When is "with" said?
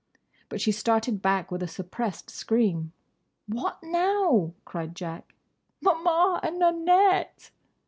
1.51-1.61